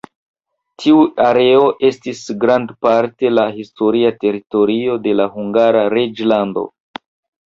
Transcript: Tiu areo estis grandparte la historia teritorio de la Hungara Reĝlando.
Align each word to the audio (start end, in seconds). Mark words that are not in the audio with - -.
Tiu 0.83 1.01
areo 1.25 1.65
estis 1.89 2.21
grandparte 2.43 3.31
la 3.33 3.43
historia 3.57 4.13
teritorio 4.23 4.97
de 5.05 5.13
la 5.19 5.29
Hungara 5.37 5.85
Reĝlando. 5.95 6.65